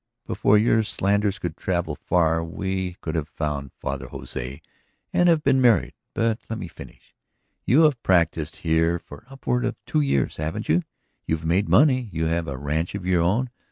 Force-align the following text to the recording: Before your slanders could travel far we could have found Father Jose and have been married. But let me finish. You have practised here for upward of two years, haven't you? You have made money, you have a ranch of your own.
Before 0.25 0.57
your 0.57 0.81
slanders 0.83 1.37
could 1.37 1.55
travel 1.55 1.93
far 1.95 2.43
we 2.43 2.93
could 3.01 3.13
have 3.13 3.29
found 3.29 3.71
Father 3.77 4.07
Jose 4.07 4.59
and 5.13 5.29
have 5.29 5.43
been 5.43 5.61
married. 5.61 5.93
But 6.15 6.39
let 6.49 6.57
me 6.57 6.67
finish. 6.67 7.13
You 7.67 7.83
have 7.83 8.01
practised 8.01 8.55
here 8.65 8.97
for 8.97 9.27
upward 9.29 9.63
of 9.63 9.75
two 9.85 10.01
years, 10.01 10.37
haven't 10.37 10.67
you? 10.69 10.81
You 11.27 11.35
have 11.35 11.45
made 11.45 11.69
money, 11.69 12.09
you 12.11 12.25
have 12.25 12.47
a 12.47 12.57
ranch 12.57 12.95
of 12.95 13.05
your 13.05 13.21
own. 13.21 13.51